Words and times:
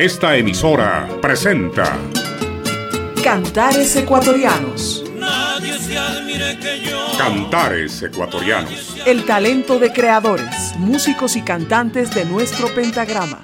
Esta 0.00 0.34
emisora 0.34 1.06
presenta 1.20 1.94
Cantares 3.22 3.94
Ecuatorianos. 3.96 5.04
Nadie 5.14 5.78
se 5.78 5.98
admire 5.98 6.58
que 6.58 6.80
yo. 6.88 7.06
Cantares 7.18 8.02
Ecuatorianos. 8.02 8.96
El 9.04 9.26
talento 9.26 9.78
de 9.78 9.92
creadores, 9.92 10.74
músicos 10.78 11.36
y 11.36 11.42
cantantes 11.42 12.14
de 12.14 12.24
nuestro 12.24 12.68
pentagrama. 12.74 13.42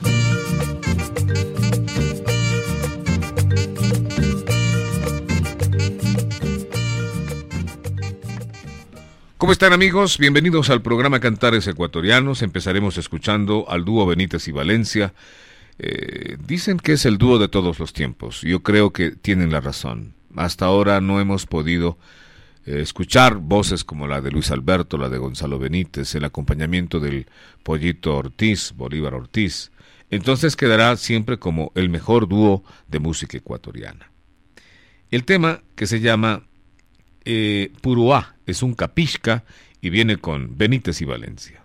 ¿Cómo 9.36 9.52
están 9.52 9.74
amigos? 9.74 10.16
Bienvenidos 10.16 10.70
al 10.70 10.80
programa 10.80 11.20
Cantares 11.20 11.66
Ecuatorianos. 11.66 12.40
Empezaremos 12.40 12.96
escuchando 12.96 13.66
al 13.68 13.84
dúo 13.84 14.06
Benítez 14.06 14.48
y 14.48 14.52
Valencia. 14.52 15.12
Eh, 15.78 16.36
dicen 16.46 16.78
que 16.78 16.92
es 16.92 17.04
el 17.04 17.18
dúo 17.18 17.38
de 17.38 17.48
todos 17.48 17.78
los 17.78 17.92
tiempos. 17.92 18.40
Yo 18.42 18.62
creo 18.62 18.92
que 18.92 19.10
tienen 19.10 19.52
la 19.52 19.60
razón. 19.60 20.14
Hasta 20.34 20.66
ahora 20.66 21.00
no 21.00 21.20
hemos 21.20 21.46
podido 21.46 21.98
eh, 22.64 22.80
escuchar 22.80 23.36
voces 23.36 23.84
como 23.84 24.06
la 24.06 24.20
de 24.20 24.30
Luis 24.30 24.50
Alberto, 24.50 24.98
la 24.98 25.08
de 25.08 25.18
Gonzalo 25.18 25.58
Benítez, 25.58 26.14
el 26.14 26.24
acompañamiento 26.24 27.00
del 27.00 27.26
Pollito 27.62 28.16
Ortiz, 28.16 28.72
Bolívar 28.76 29.14
Ortiz. 29.14 29.70
Entonces 30.10 30.56
quedará 30.56 30.96
siempre 30.96 31.38
como 31.38 31.72
el 31.74 31.88
mejor 31.88 32.28
dúo 32.28 32.64
de 32.88 33.00
música 33.00 33.36
ecuatoriana. 33.36 34.10
El 35.10 35.24
tema 35.24 35.62
que 35.74 35.86
se 35.86 36.00
llama 36.00 36.42
eh, 37.24 37.72
es 38.46 38.62
un 38.62 38.74
capisca 38.74 39.44
y 39.80 39.90
viene 39.90 40.16
con 40.16 40.56
Benítez 40.56 41.00
y 41.02 41.04
Valencia. 41.04 41.62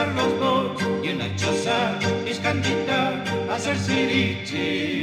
Casar 0.00 0.14
los 0.14 0.40
dos 0.40 0.82
y 1.02 1.08
en 1.08 1.20
hacer 3.50 3.76
sirichi. 3.78 4.99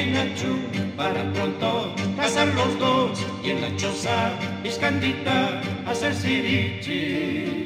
Ay, 0.00 0.12
nachu, 0.12 0.56
para 0.96 1.30
pronto 1.34 1.94
casar 2.16 2.48
los 2.54 2.78
dos 2.78 3.20
y 3.44 3.50
en 3.50 3.60
la 3.60 3.76
choza 3.76 4.32
iscandita 4.64 5.60
hacer 5.86 6.14
sirichi. 6.14 7.59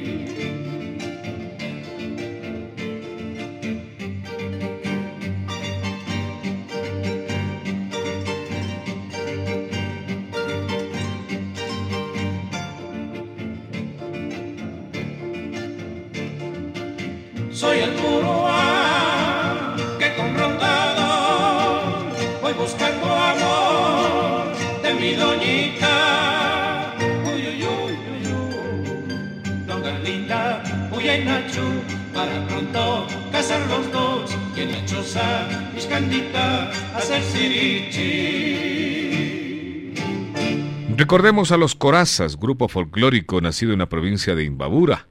Recordemos 40.97 41.51
a 41.51 41.57
los 41.57 41.75
Corazas, 41.75 42.37
grupo 42.39 42.67
folclórico 42.67 43.41
nacido 43.41 43.73
en 43.73 43.79
la 43.79 43.89
provincia 43.89 44.33
de 44.33 44.45
Imbabura. 44.45 45.07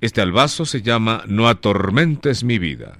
Este 0.00 0.20
albazo 0.20 0.66
se 0.66 0.82
llama 0.82 1.22
No 1.26 1.48
atormentes 1.48 2.44
mi 2.44 2.58
vida. 2.58 2.98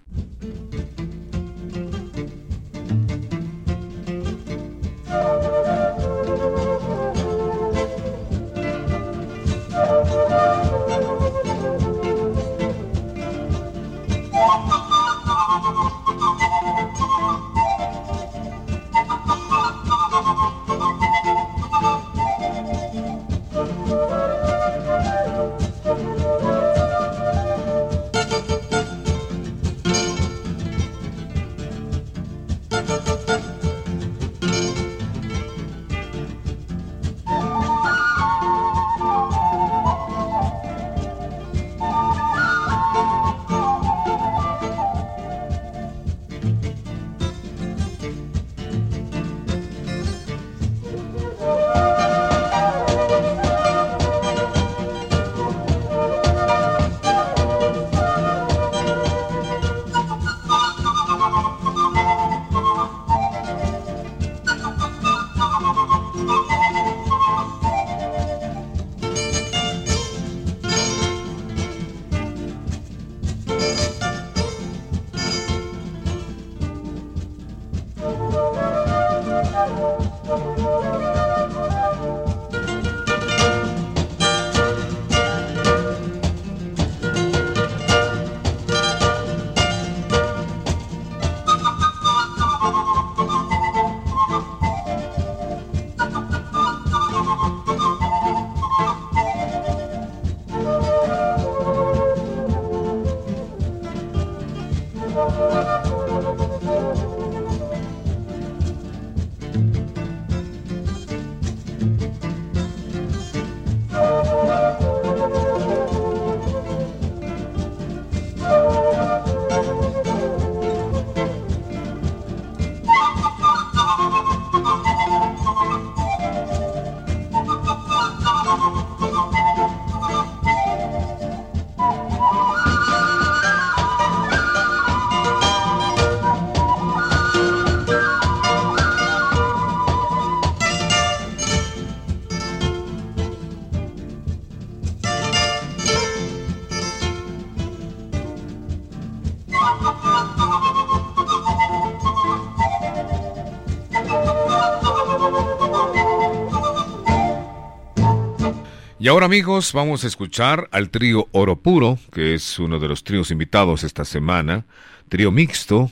Y 159.04 159.08
ahora 159.08 159.26
amigos, 159.26 159.74
vamos 159.74 160.02
a 160.02 160.06
escuchar 160.06 160.66
al 160.72 160.88
trío 160.88 161.28
Oro 161.32 161.56
Puro, 161.56 161.98
que 162.10 162.32
es 162.32 162.58
uno 162.58 162.80
de 162.80 162.88
los 162.88 163.04
tríos 163.04 163.30
invitados 163.30 163.84
esta 163.84 164.06
semana, 164.06 164.64
trío 165.10 165.30
mixto, 165.30 165.90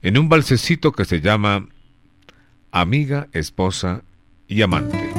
en 0.00 0.16
un 0.16 0.30
balsecito 0.30 0.92
que 0.92 1.04
se 1.04 1.20
llama 1.20 1.68
Amiga, 2.72 3.28
Esposa 3.32 4.02
y 4.48 4.62
Amante. 4.62 5.13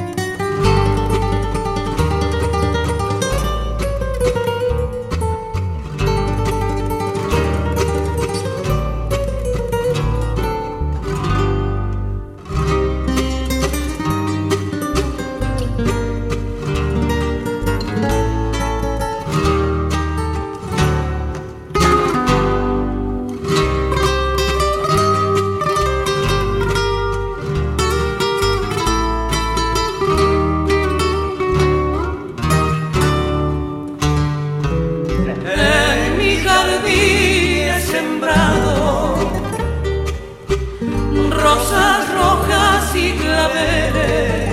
rosas 41.56 42.04
rojas 42.12 42.94
y 42.94 43.12
claveles 43.12 44.50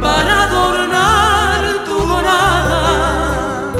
para 0.00 0.42
adornar 0.44 1.60
tu 1.86 1.98
morada. 2.06 3.72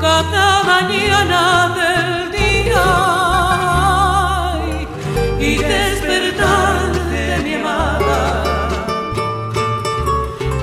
Cada 0.00 0.62
mañana 0.72 1.42
del 1.80 2.32
día 2.40 2.88
y 5.38 5.52
despertar 5.58 6.92
de 7.12 7.26
mi 7.44 7.54
amada. 7.54 8.44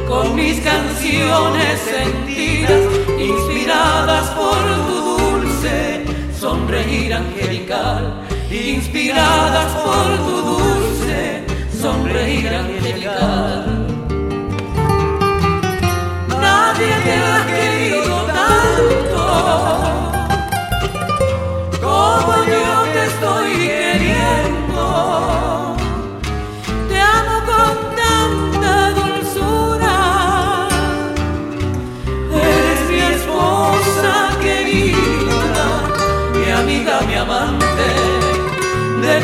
Con 0.08 0.36
mis 0.36 0.60
canciones 0.62 1.74
sentidas 1.96 2.82
inspiradas 3.20 4.26
por 4.40 4.58
tu 4.88 4.96
dulce 5.20 6.06
sonreír 6.40 7.14
ángel 7.14 7.47
miradas 9.18 9.74
por 9.74 10.18
tu 10.26 10.42
dulce 10.42 11.44
sonreír 11.82 12.54
angelical. 12.54 13.67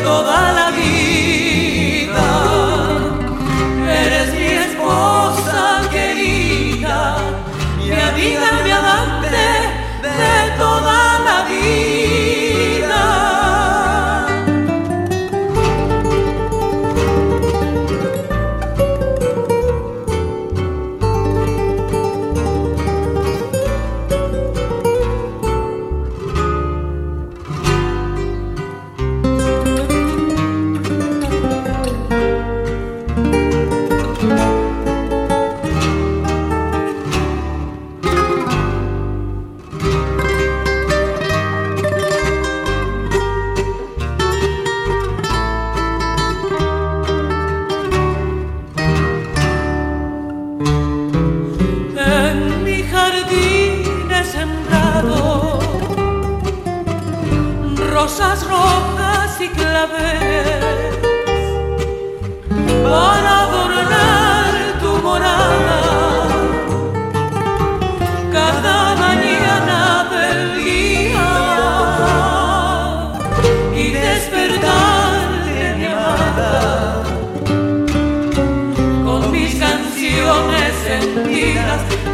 toda 0.04 0.52
la 0.52 0.63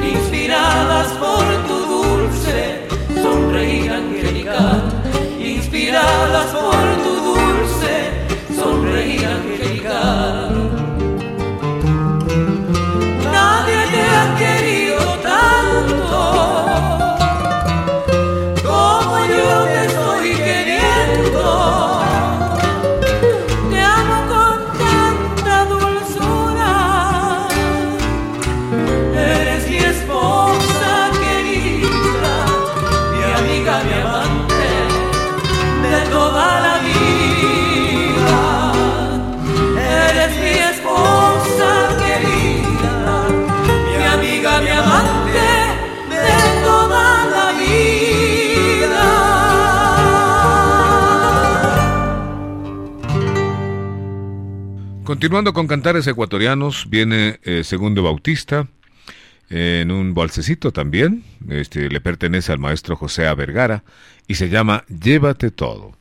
inspiradas 0.02 1.12
por 1.12 1.44
tu 1.68 1.78
dulce 1.86 2.86
sonreír 3.22 3.92
angelical, 3.92 4.82
inspiradas 5.38 6.46
por 6.46 7.02
tu 7.04 7.12
dulce 7.28 8.54
sonreír 8.54 9.24
angelical. 9.24 10.49
Continuando 55.20 55.52
con 55.52 55.66
cantares 55.66 56.06
ecuatorianos, 56.06 56.88
viene 56.88 57.40
eh, 57.42 57.62
Segundo 57.62 58.02
Bautista 58.02 58.68
en 59.50 59.90
un 59.90 60.14
bolsecito 60.14 60.72
también. 60.72 61.24
Este 61.50 61.90
le 61.90 62.00
pertenece 62.00 62.52
al 62.52 62.58
maestro 62.58 62.96
José 62.96 63.26
A. 63.26 63.34
Vergara 63.34 63.84
y 64.26 64.36
se 64.36 64.48
llama 64.48 64.82
Llévate 64.88 65.50
todo. 65.50 65.94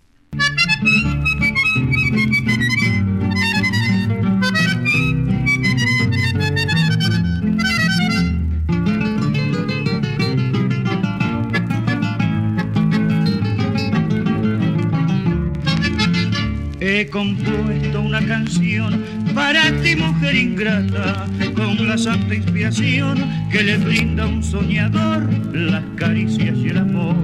He 16.79 17.09
compuesto 17.09 18.01
una 18.01 18.25
canción 18.25 19.08
para 19.39 19.71
ti, 19.81 19.95
mujer 19.95 20.35
ingrata, 20.35 21.25
con 21.55 21.87
la 21.87 21.97
santa 21.97 22.35
inspiración 22.35 23.17
que 23.49 23.63
le 23.63 23.77
brinda 23.77 24.27
un 24.27 24.43
soñador 24.43 25.33
las 25.53 25.83
caricias 25.95 26.57
y 26.57 26.67
el 26.67 26.77
amor. 26.77 27.15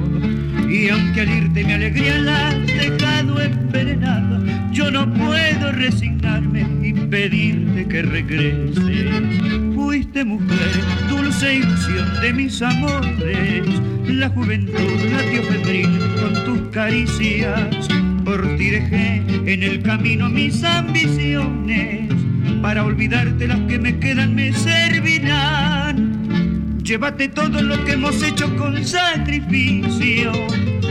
Y 0.69 0.87
aunque 0.87 1.21
al 1.21 1.29
irte 1.29 1.65
mi 1.65 1.73
alegría 1.73 2.17
la 2.19 2.47
has 2.47 2.67
dejado 2.67 3.41
envenenada, 3.41 4.39
yo 4.71 4.89
no 4.91 5.13
puedo 5.13 5.73
resignarme 5.73 6.65
y 6.81 6.93
pedirte 6.93 7.85
que 7.85 8.01
regrese. 8.03 9.73
Fuiste 9.75 10.23
mujer, 10.23 10.71
dulce 11.09 11.55
ilusión 11.55 12.21
de 12.21 12.31
mis 12.31 12.61
amores, 12.61 13.67
la 14.07 14.29
juventud 14.29 14.99
latió 15.11 15.43
febril 15.43 15.99
con 16.21 16.45
tus 16.45 16.69
caricias 16.71 17.89
por 18.25 18.41
ti 18.57 18.71
dejé 18.71 19.21
en 19.45 19.61
el 19.61 19.81
camino 19.83 20.29
mis 20.29 20.63
ambiciones, 20.63 22.11
para 22.61 22.83
olvidarte 22.83 23.47
las 23.47 23.59
que 23.61 23.77
me 23.77 23.99
quedan 23.99 24.33
me 24.33 24.51
servirán. 24.51 26.15
Llévate 26.83 27.29
todo 27.29 27.61
lo 27.61 27.83
que 27.85 27.93
hemos 27.93 28.21
hecho 28.23 28.55
con 28.57 28.83
sacrificio, 28.83 30.31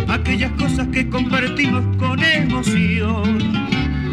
aquellas 0.09 0.53
cosas 0.53 0.87
que 0.89 1.09
compartimos 1.09 1.97
con 1.97 2.23
emoción, 2.23 3.39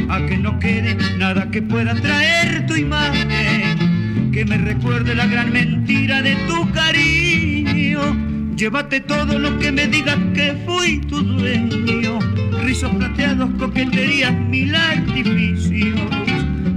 a 0.09 0.25
que 0.25 0.37
no 0.37 0.57
quede 0.59 0.97
nada 1.17 1.49
que 1.51 1.61
pueda 1.61 1.93
traer 1.93 2.65
tu 2.65 2.75
imagen, 2.75 4.31
que 4.31 4.43
me 4.43 4.57
recuerde 4.57 5.13
la 5.13 5.27
gran 5.27 5.51
mentira 5.51 6.21
de 6.21 6.35
tu 6.47 6.71
cariño. 6.71 8.01
Llévate 8.55 9.01
todo 9.01 9.37
lo 9.37 9.57
que 9.59 9.71
me 9.71 9.87
digas 9.87 10.17
que 10.33 10.55
fui 10.65 10.99
tu 11.01 11.21
dueño 11.21 12.19
rizos 12.63 12.93
plateados, 12.95 13.49
coqueterías, 13.57 14.33
mil 14.33 14.73
artificios, 14.75 15.99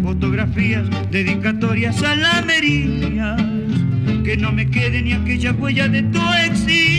fotografías, 0.03 0.89
dedicatorias 1.11 2.03
a 2.03 2.15
la 2.17 2.45
que 4.25 4.37
no 4.39 4.53
me 4.53 4.69
quede 4.71 5.03
ni 5.03 5.13
aquella 5.13 5.53
huella 5.53 5.89
de 5.89 6.03
tu 6.03 6.21
existir. 6.47 6.94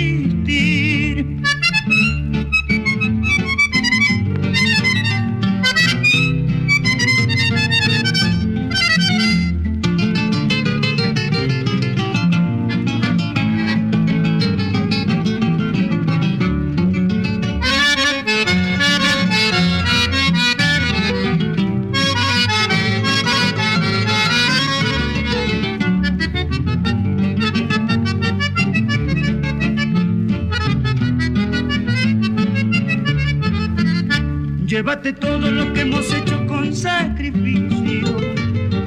Llévate 34.75 35.13
todo 35.13 35.49
lo 35.51 35.71
que 35.71 35.81
hemos 35.83 36.13
hecho 36.13 36.45
con 36.47 36.75
sacrificio, 36.75 38.17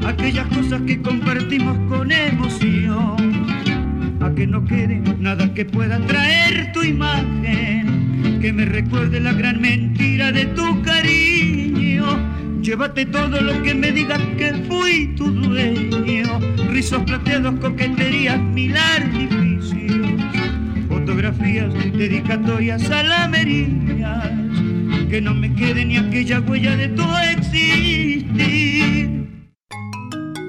aquellas 0.07 0.47
cosas 0.49 0.83
que 0.83 1.01
compartimos 1.01 1.79
con 1.89 2.13
emoción, 2.13 3.47
a 4.21 4.31
que 4.35 4.47
no 4.47 4.67
quede 4.67 5.03
nada 5.19 5.55
que 5.55 5.65
pueda 5.65 5.99
traer 6.01 6.73
tu 6.75 6.83
imagen, 6.83 8.39
que 8.39 8.53
me 8.53 8.67
recuerde 8.67 9.19
la 9.19 9.33
gran 9.33 9.63
mentira 9.63 10.31
de 10.31 10.45
tu 10.45 10.83
cariño. 10.83 12.05
Llévate 12.61 13.07
todo 13.07 13.41
lo 13.41 13.63
que 13.63 13.75
me 13.75 13.91
digas 13.91 14.21
que 14.37 14.53
fui 14.69 15.15
tu 15.17 15.31
dueño, 15.31 16.39
rizos 16.69 17.03
plateados, 17.05 17.55
coqueterías, 17.61 18.39
mil 18.39 18.77
artificios, 18.77 20.07
fotografías, 20.87 21.73
dedicatorias 21.73 22.91
a 22.91 23.03
la 23.05 23.27
merillas 23.27 24.38
que 25.09 25.21
no 25.21 25.35
me 25.35 25.55
quede 25.55 25.85
ni 25.85 25.97
aquella 25.97 26.41
huella 26.41 26.77
de 26.77 26.89
tu 26.89 27.03
existir. 27.33 28.27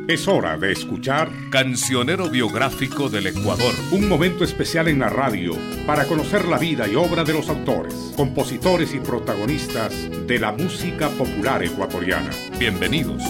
Es 0.07 0.27
hora 0.27 0.57
de 0.57 0.71
escuchar 0.71 1.29
Cancionero 1.51 2.29
biográfico 2.29 3.09
del 3.09 3.27
Ecuador. 3.27 3.73
un 3.91 4.09
momento 4.09 4.43
especial 4.43 4.87
en 4.87 4.99
la 4.99 5.09
radio 5.09 5.53
para 5.85 6.05
conocer 6.05 6.45
la 6.45 6.57
vida 6.57 6.87
y 6.87 6.95
obra 6.95 7.23
de 7.23 7.33
los 7.33 7.47
autores, 7.47 7.93
compositores 8.17 8.93
y 8.95 8.99
protagonistas 8.99 9.93
de 10.27 10.39
la 10.39 10.51
música 10.51 11.09
popular 11.09 11.63
ecuatoriana. 11.63 12.31
Bienvenidos. 12.57 13.23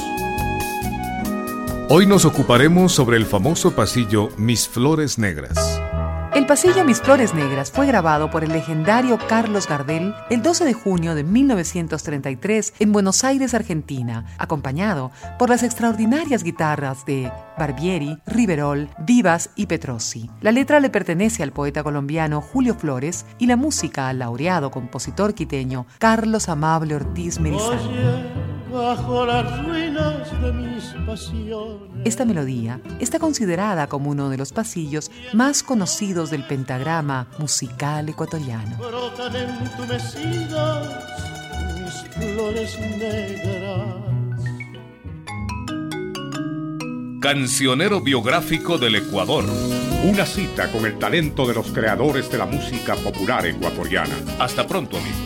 Hoy 1.90 2.06
nos 2.06 2.24
ocuparemos 2.24 2.94
sobre 2.94 3.18
el 3.18 3.26
famoso 3.26 3.76
pasillo 3.76 4.30
Mis 4.38 4.68
Flores 4.68 5.20
Negras. 5.20 5.69
Pasillo 6.50 6.84
Mis 6.84 7.00
Flores 7.00 7.36
Negras 7.36 7.70
fue 7.70 7.86
grabado 7.86 8.32
por 8.32 8.44
el 8.44 8.52
legendario 8.52 9.20
Carlos 9.28 9.68
Gardel 9.68 10.16
el 10.32 10.42
12 10.42 10.66
de 10.66 10.74
junio 10.74 11.14
de 11.14 11.24
1933 11.24 12.74
en 12.80 12.92
Buenos 12.92 13.24
Aires, 13.24 13.54
Argentina, 13.54 14.26
acompañado 14.40 15.12
por 15.38 15.50
las 15.50 15.62
extraordinarias 15.62 16.42
guitarras 16.42 17.06
de 17.06 17.32
Barbieri, 17.60 18.18
Riverol, 18.26 18.90
Vivas 19.00 19.52
y 19.56 19.68
Petrosi. 19.68 20.30
La 20.42 20.52
letra 20.52 20.80
le 20.80 20.90
pertenece 20.90 21.44
al 21.44 21.52
poeta 21.52 21.84
colombiano 21.84 22.42
Julio 22.42 22.74
Flores 22.74 23.28
y 23.38 23.46
la 23.46 23.56
música 23.56 24.08
al 24.10 24.20
laureado 24.20 24.72
compositor 24.72 25.36
quiteño 25.36 25.86
Carlos 26.00 26.50
Amable 26.50 26.96
Ortiz 26.96 27.40
Merizán. 27.40 27.78
bajo 28.72 29.26
las 29.26 29.66
ruinas 29.66 30.42
de 30.42 30.54
mis 30.54 30.84
pasiones. 31.06 31.90
Esta 32.06 32.24
melodía 32.24 32.80
está 33.00 33.20
considerada 33.20 33.88
como 33.88 34.12
uno 34.12 34.30
de 34.30 34.38
los 34.38 34.54
pasillos 34.54 35.12
más 35.34 35.64
conocidos 35.64 36.30
del 36.30 36.46
pentagrama 36.46 37.28
musical 37.40 38.08
ecuatoriano. 38.10 38.78
Brotan 38.78 39.36
entumecidas 39.36 40.88
mis 41.76 42.16
flores 42.16 42.80
negras. 42.80 44.09
Cancionero 47.20 48.00
biográfico 48.00 48.78
del 48.78 48.96
Ecuador. 48.96 49.44
Una 50.06 50.26
cita 50.26 50.72
con 50.72 50.86
el 50.86 50.98
talento 50.98 51.46
de 51.46 51.54
los 51.54 51.70
creadores 51.72 52.32
de 52.32 52.38
la 52.38 52.46
música 52.46 52.96
popular 52.96 53.46
ecuatoriana. 53.46 54.16
Hasta 54.40 54.66
pronto, 54.66 54.98
amigos. 54.98 55.20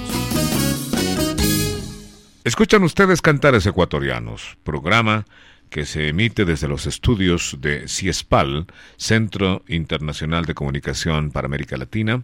Escuchan 2.44 2.82
ustedes 2.82 3.22
Cantares 3.22 3.68
Ecuatorianos, 3.68 4.58
programa 4.64 5.26
que 5.70 5.86
se 5.86 6.08
emite 6.08 6.46
desde 6.46 6.68
los 6.68 6.88
estudios 6.88 7.58
de 7.60 7.88
CIESPAL, 7.88 8.66
Centro 8.98 9.64
Internacional 9.68 10.46
de 10.46 10.56
Comunicación 10.56 11.30
para 11.30 11.46
América 11.46 11.78
Latina, 11.78 12.24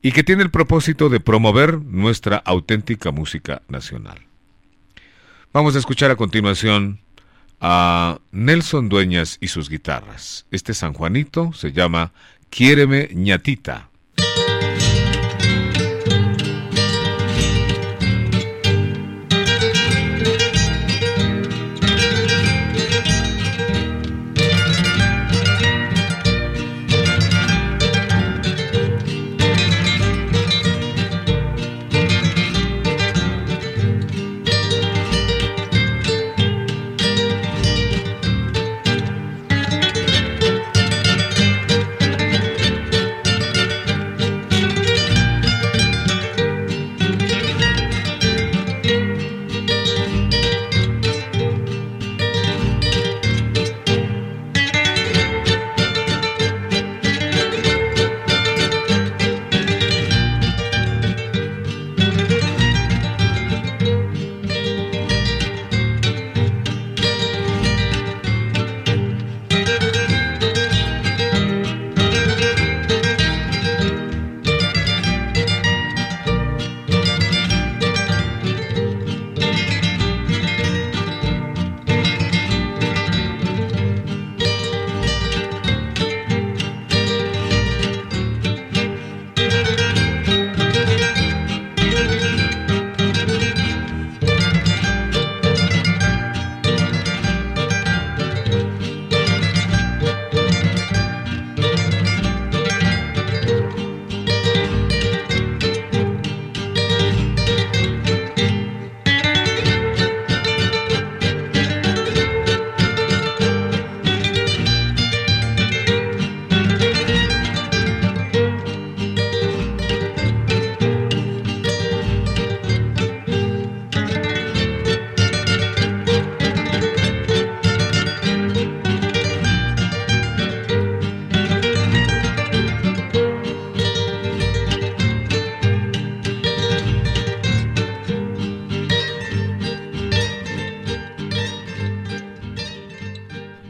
y 0.00 0.12
que 0.12 0.24
tiene 0.24 0.44
el 0.44 0.50
propósito 0.50 1.10
de 1.10 1.20
promover 1.20 1.78
nuestra 1.78 2.38
auténtica 2.38 3.10
música 3.10 3.60
nacional. 3.68 4.20
Vamos 5.52 5.76
a 5.76 5.78
escuchar 5.78 6.10
a 6.10 6.16
continuación 6.16 7.00
a 7.60 8.18
Nelson 8.30 8.88
Dueñas 8.88 9.38
y 9.40 9.48
sus 9.48 9.68
guitarras. 9.68 10.46
Este 10.50 10.74
San 10.74 10.92
Juanito 10.92 11.52
se 11.52 11.72
llama 11.72 12.12
Quiéreme 12.50 13.10
ñatita. 13.12 13.87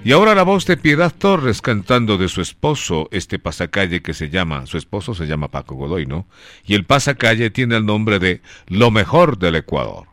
Y 0.08 0.12
ahora 0.12 0.34
la 0.34 0.42
voz 0.42 0.64
de 0.64 0.78
Piedad 0.78 1.12
Torres 1.14 1.60
cantando 1.60 2.16
de 2.16 2.28
su 2.28 2.40
esposo, 2.40 3.10
este 3.10 3.38
pasacalle 3.38 4.00
que 4.00 4.14
se 4.14 4.30
llama, 4.30 4.64
su 4.64 4.78
esposo 4.78 5.12
se 5.12 5.26
llama 5.26 5.50
Paco 5.50 5.74
Godoy, 5.74 6.06
¿no? 6.06 6.26
Y 6.64 6.76
el 6.76 6.86
pasacalle 6.86 7.50
tiene 7.50 7.76
el 7.76 7.84
nombre 7.84 8.18
de 8.18 8.40
Lo 8.68 8.90
mejor 8.90 9.36
del 9.36 9.56
Ecuador. 9.56 10.06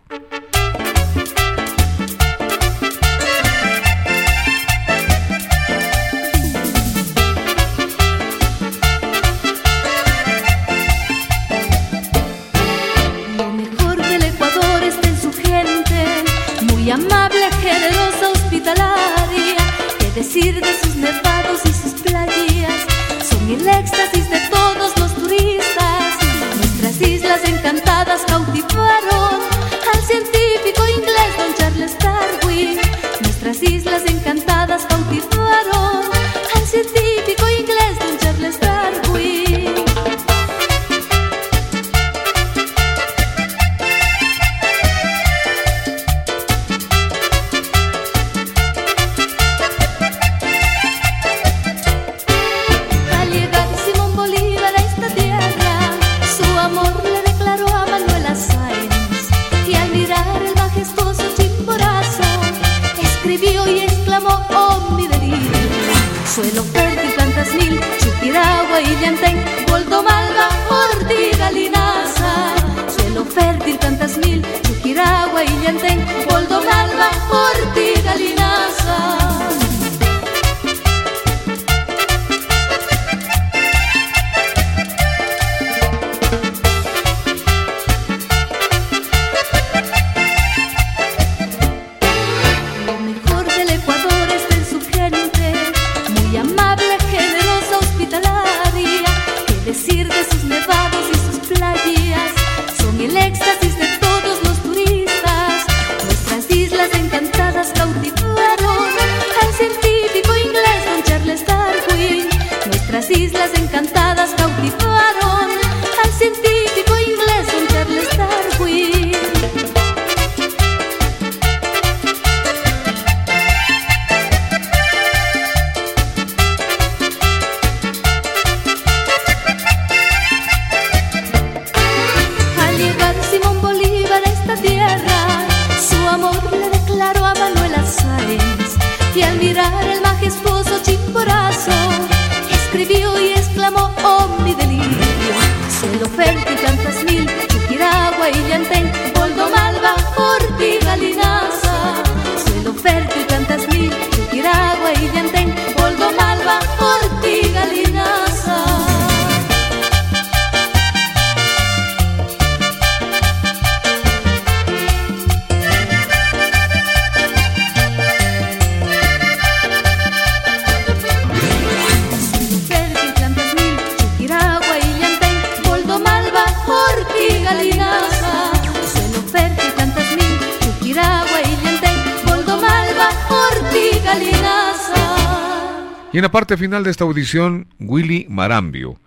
Y 186.15 186.17
en 186.17 186.21
la 186.21 186.31
parte 186.31 186.55
final 186.55 186.85
de 186.85 186.91
esta 186.91 187.03
audición, 187.03 187.67
Willy 187.77 188.25
Marambio. 188.29 188.97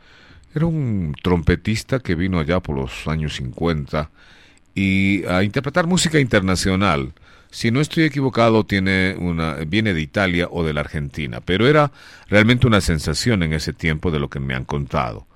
Era 0.54 0.66
un 0.66 1.14
trompetista 1.22 2.00
que 2.00 2.14
vino 2.14 2.38
allá 2.38 2.60
por 2.60 2.76
los 2.76 3.08
años 3.08 3.36
50 3.36 4.10
y 4.74 5.24
a 5.24 5.42
interpretar 5.42 5.86
música 5.86 6.20
internacional. 6.20 7.14
Si 7.50 7.70
no 7.70 7.80
estoy 7.80 8.04
equivocado, 8.04 8.66
tiene 8.66 9.16
una, 9.18 9.54
viene 9.54 9.94
de 9.94 10.02
Italia 10.02 10.48
o 10.50 10.64
de 10.64 10.74
la 10.74 10.82
Argentina, 10.82 11.40
pero 11.40 11.66
era 11.66 11.92
realmente 12.28 12.66
una 12.66 12.82
sensación 12.82 13.42
en 13.42 13.54
ese 13.54 13.72
tiempo 13.72 14.10
de 14.10 14.18
lo 14.18 14.28
que 14.28 14.40
me 14.40 14.54
han 14.54 14.66
contado. 14.66 15.26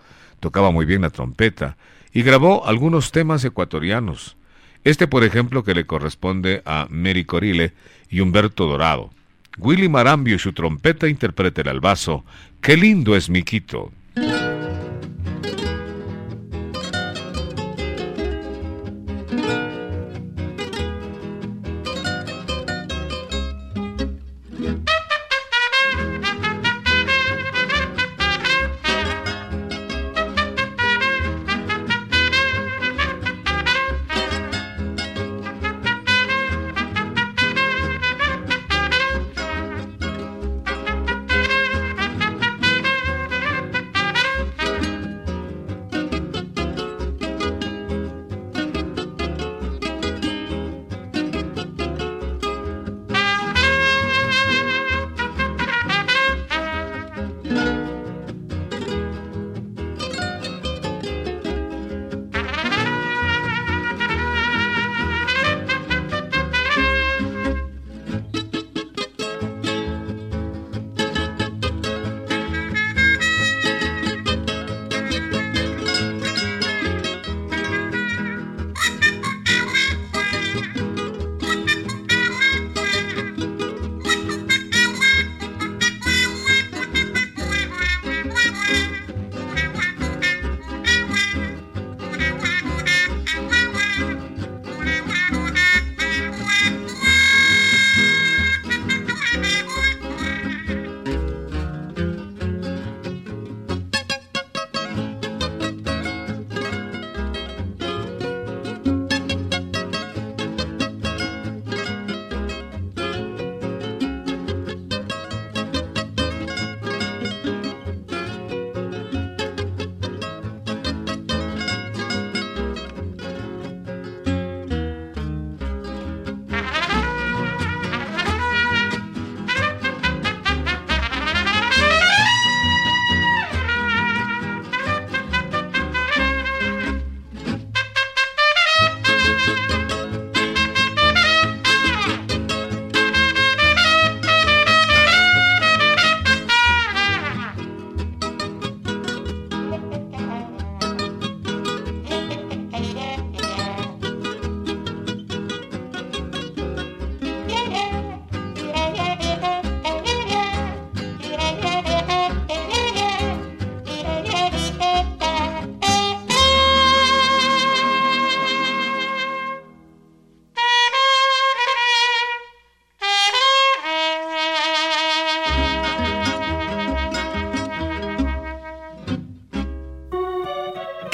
Tocaba 0.40 0.72
muy 0.72 0.84
bien 0.84 1.00
la 1.00 1.08
trompeta 1.08 1.78
y 2.12 2.20
grabó 2.20 2.66
algunos 2.66 3.12
temas 3.12 3.46
ecuatorianos. 3.46 4.36
Este, 4.84 5.06
por 5.06 5.24
ejemplo, 5.24 5.64
que 5.64 5.72
le 5.72 5.86
corresponde 5.86 6.60
a 6.66 6.86
Mary 6.90 7.24
Corile 7.24 7.72
y 8.10 8.20
Humberto 8.20 8.66
Dorado. 8.66 9.10
Willy 9.58 9.88
Marambio 9.88 10.36
y 10.36 10.38
su 10.38 10.52
trompeta 10.52 11.08
interpreta 11.08 11.60
el 11.60 11.68
albazo. 11.68 12.24
¡Qué 12.60 12.76
lindo 12.76 13.16
es 13.16 13.28
mi 13.28 13.42
Quito! 13.42 13.90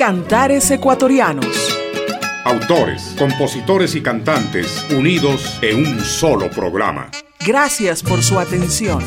Cantares 0.08 0.70
Ecuatorianos. 0.70 1.46
Autores, 2.42 3.14
compositores 3.18 3.94
y 3.94 4.00
cantantes 4.00 4.86
unidos 4.90 5.58
en 5.60 5.86
un 5.86 6.00
solo 6.00 6.48
programa. 6.48 7.10
Gracias 7.46 8.02
por 8.02 8.22
su 8.22 8.38
atención. 8.38 9.02